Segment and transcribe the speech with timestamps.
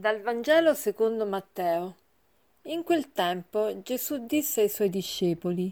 [0.00, 1.94] Dal Vangelo secondo Matteo.
[2.62, 5.70] In quel tempo Gesù disse ai suoi discepoli,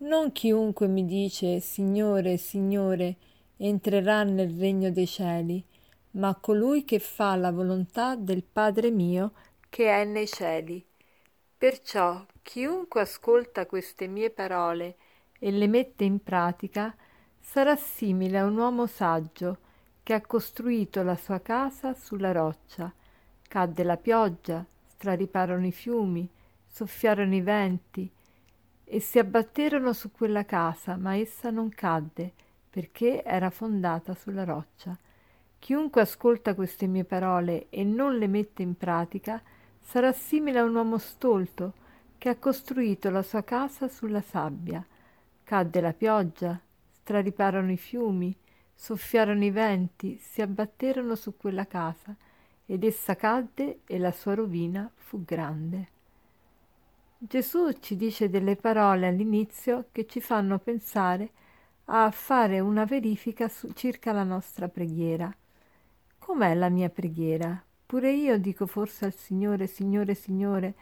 [0.00, 3.16] Non chiunque mi dice Signore, Signore,
[3.56, 5.64] entrerà nel regno dei cieli,
[6.10, 9.32] ma colui che fa la volontà del Padre mio
[9.70, 10.84] che è nei cieli.
[11.56, 14.96] Perciò chiunque ascolta queste mie parole
[15.38, 16.94] e le mette in pratica,
[17.40, 19.56] sarà simile a un uomo saggio
[20.02, 22.92] che ha costruito la sua casa sulla roccia
[23.52, 26.26] Cadde la pioggia, strariparono i fiumi,
[26.66, 28.10] soffiarono i venti
[28.82, 32.32] e si abbatterono su quella casa, ma essa non cadde,
[32.70, 34.96] perché era fondata sulla roccia.
[35.58, 39.38] Chiunque ascolta queste mie parole e non le mette in pratica
[39.82, 41.74] sarà simile a un uomo stolto
[42.16, 44.82] che ha costruito la sua casa sulla sabbia.
[45.44, 46.58] Cadde la pioggia,
[46.90, 48.34] strariparono i fiumi,
[48.72, 52.16] soffiarono i venti, si abbatterono su quella casa
[52.72, 55.88] ed essa cadde e la sua rovina fu grande.
[57.18, 61.30] Gesù ci dice delle parole all'inizio che ci fanno pensare
[61.84, 65.30] a fare una verifica su, circa la nostra preghiera.
[66.18, 67.62] Com'è la mia preghiera?
[67.84, 70.74] Pure io dico forse al Signore, Signore, Signore,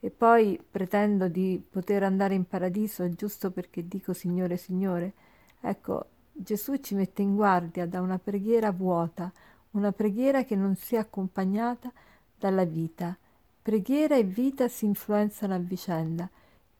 [0.00, 5.12] e poi pretendo di poter andare in paradiso giusto perché dico Signore, Signore.
[5.60, 9.32] Ecco, Gesù ci mette in guardia da una preghiera vuota,
[9.76, 11.92] una preghiera che non sia accompagnata
[12.38, 13.16] dalla vita.
[13.62, 16.28] Preghiera e vita si influenzano a vicenda.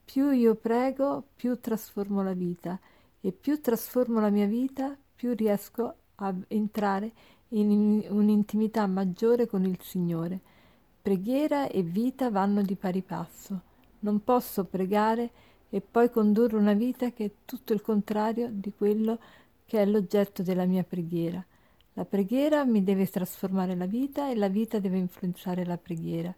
[0.05, 2.79] Più io prego, più trasformo la vita
[3.21, 7.13] e più trasformo la mia vita, più riesco a entrare
[7.49, 10.41] in un'intimità maggiore con il Signore.
[11.03, 13.61] Preghiera e vita vanno di pari passo.
[14.01, 15.31] Non posso pregare
[15.69, 19.19] e poi condurre una vita che è tutto il contrario di quello
[19.65, 21.45] che è l'oggetto della mia preghiera.
[21.99, 26.35] La preghiera mi deve trasformare la vita e la vita deve influenzare la preghiera.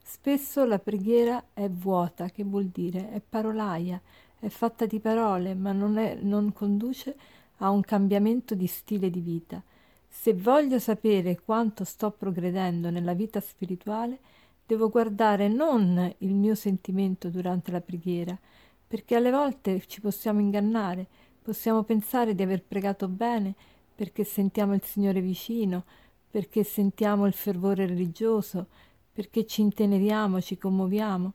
[0.00, 4.00] Spesso la preghiera è vuota, che vuol dire è parolaia,
[4.38, 7.16] è fatta di parole, ma non, è, non conduce
[7.56, 9.60] a un cambiamento di stile di vita.
[10.06, 14.20] Se voglio sapere quanto sto progredendo nella vita spirituale,
[14.64, 18.38] devo guardare non il mio sentimento durante la preghiera,
[18.86, 21.08] perché alle volte ci possiamo ingannare,
[21.42, 23.56] possiamo pensare di aver pregato bene
[23.94, 25.84] perché sentiamo il Signore vicino,
[26.30, 28.66] perché sentiamo il fervore religioso,
[29.12, 31.32] perché ci inteneriamo, ci commuoviamo.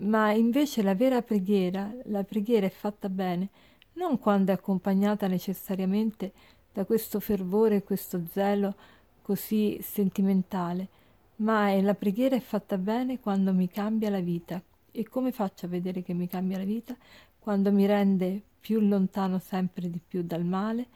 [0.00, 3.48] Ma invece la vera preghiera, la preghiera è fatta bene,
[3.94, 6.32] non quando è accompagnata necessariamente
[6.72, 8.74] da questo fervore, questo zelo
[9.22, 10.88] così sentimentale,
[11.36, 14.60] ma è, la preghiera è fatta bene quando mi cambia la vita.
[14.90, 16.96] E come faccio a vedere che mi cambia la vita?
[17.38, 20.86] Quando mi rende più lontano sempre di più dal male,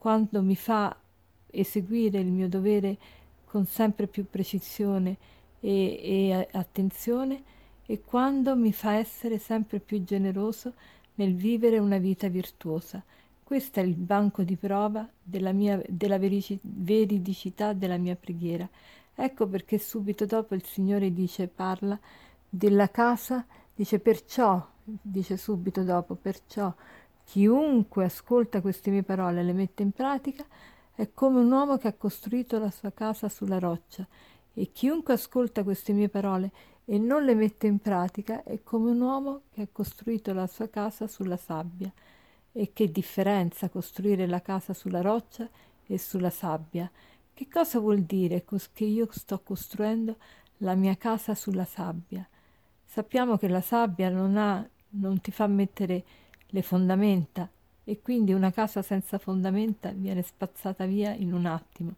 [0.00, 0.96] quando mi fa
[1.50, 2.96] eseguire il mio dovere
[3.44, 5.18] con sempre più precisione
[5.60, 7.42] e, e attenzione
[7.84, 10.72] e quando mi fa essere sempre più generoso
[11.16, 13.04] nel vivere una vita virtuosa.
[13.44, 18.66] Questo è il banco di prova della, mia, della verici, veridicità della mia preghiera.
[19.14, 21.98] Ecco perché subito dopo il Signore dice, parla
[22.48, 23.44] della casa,
[23.74, 26.72] dice perciò, dice subito dopo, perciò
[27.30, 30.44] Chiunque ascolta queste mie parole e le mette in pratica
[30.92, 34.04] è come un uomo che ha costruito la sua casa sulla roccia
[34.52, 36.50] e chiunque ascolta queste mie parole
[36.84, 40.68] e non le mette in pratica è come un uomo che ha costruito la sua
[40.68, 41.92] casa sulla sabbia.
[42.50, 45.48] E che differenza costruire la casa sulla roccia
[45.86, 46.90] e sulla sabbia?
[47.32, 50.16] Che cosa vuol dire che io sto costruendo
[50.56, 52.28] la mia casa sulla sabbia?
[52.84, 56.04] Sappiamo che la sabbia non, ha, non ti fa mettere
[56.50, 57.48] le fondamenta
[57.84, 61.94] e quindi una casa senza fondamenta viene spazzata via in un attimo.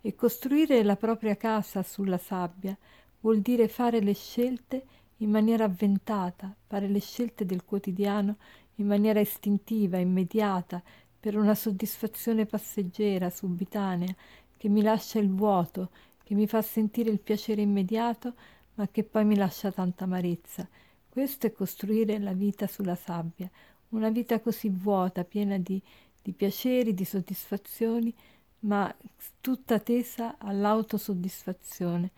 [0.00, 2.76] E costruire la propria casa sulla sabbia
[3.20, 4.84] vuol dire fare le scelte
[5.18, 8.36] in maniera avventata, fare le scelte del quotidiano
[8.76, 10.82] in maniera istintiva, immediata,
[11.18, 14.14] per una soddisfazione passeggera, subitanea,
[14.56, 15.90] che mi lascia il vuoto,
[16.22, 18.34] che mi fa sentire il piacere immediato,
[18.74, 20.68] ma che poi mi lascia tanta amarezza.
[21.08, 23.50] Questo è costruire la vita sulla sabbia,
[23.90, 25.80] una vita così vuota, piena di,
[26.22, 28.12] di piaceri, di soddisfazioni,
[28.60, 28.94] ma
[29.40, 32.10] tutta tesa all'autosoddisfazione.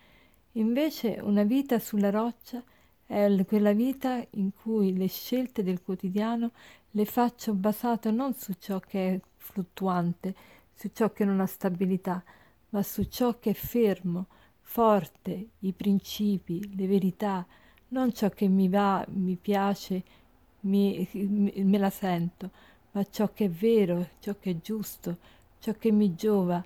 [0.53, 2.63] Invece una vita sulla roccia
[3.05, 6.53] è quella vita in cui le scelte del quotidiano
[6.93, 10.35] le faccio basate non su ciò che è fluttuante,
[10.75, 12.23] su ciò che non ha stabilità,
[12.71, 14.27] ma su ciò che è fermo,
[14.61, 17.47] forte, i principi, le verità,
[17.89, 20.03] non ciò che mi va, mi piace,
[20.69, 22.51] mi, me la sento,
[22.93, 25.17] ma ciò che è vero, ciò che è giusto,
[25.59, 26.65] ciò che mi giova.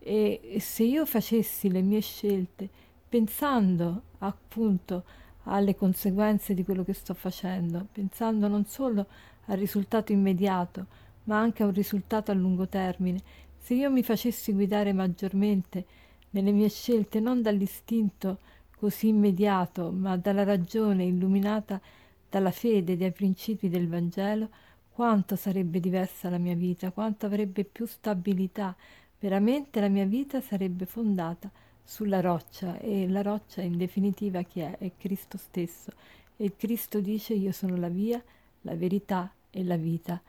[0.00, 2.68] E, e se io facessi le mie scelte
[3.08, 5.04] pensando appunto
[5.44, 9.06] alle conseguenze di quello che sto facendo, pensando non solo
[9.46, 10.86] al risultato immediato,
[11.24, 13.20] ma anche a un risultato a lungo termine.
[13.58, 15.84] Se io mi facessi guidare maggiormente
[16.30, 18.38] nelle mie scelte non dall'istinto
[18.78, 21.80] così immediato, ma dalla ragione illuminata
[22.28, 24.48] dalla fede dai principi del Vangelo,
[24.90, 28.74] quanto sarebbe diversa la mia vita, quanto avrebbe più stabilità.
[29.20, 31.50] Veramente la mia vita sarebbe fondata
[31.82, 34.76] sulla roccia e la roccia in definitiva chi è?
[34.76, 35.92] È Cristo stesso.
[36.36, 38.22] E Cristo dice io sono la via,
[38.62, 40.20] la verità e la vita.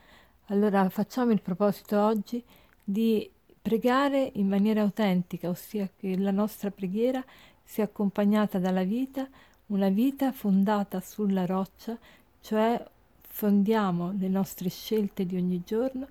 [0.45, 2.43] Allora facciamo il proposito oggi
[2.83, 3.29] di
[3.61, 7.23] pregare in maniera autentica, ossia che la nostra preghiera
[7.63, 9.27] sia accompagnata dalla vita,
[9.69, 11.97] una vita fondata sulla roccia,
[12.41, 12.83] cioè
[13.21, 16.07] fondiamo le nostre scelte di ogni giorno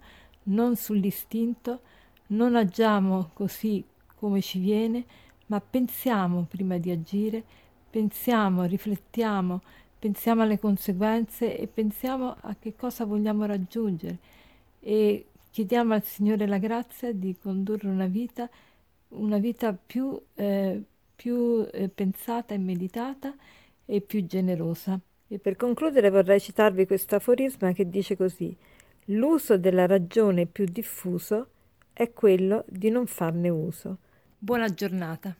[0.49, 1.81] non sull'istinto,
[2.29, 3.85] non agiamo così
[4.17, 5.05] come ci viene,
[5.47, 7.43] ma pensiamo prima di agire,
[7.91, 9.63] pensiamo, riflettiamo,
[9.99, 14.19] pensiamo alle conseguenze e pensiamo a che cosa vogliamo raggiungere.
[14.81, 18.49] E chiediamo al Signore la grazia di condurre una vita,
[19.09, 20.83] una vita più, eh,
[21.19, 23.35] più eh, pensata e meditata
[23.85, 25.01] e più generosa.
[25.27, 28.57] E per concludere vorrei citarvi questo aforisma che dice così:
[29.07, 31.49] L'uso della ragione più diffuso
[31.93, 33.99] è quello di non farne uso.
[34.39, 35.37] Buona giornata.